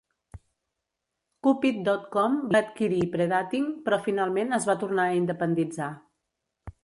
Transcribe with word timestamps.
Cupid 1.47 1.81
dot 1.89 2.07
com 2.15 2.39
va 2.55 2.61
adquirir 2.65 3.03
Pre-Dating, 3.15 3.67
però 3.89 4.01
finalment 4.07 4.57
es 4.59 4.67
va 4.73 4.77
tornar 4.85 5.05
a 5.11 5.19
independitzar. 5.19 5.91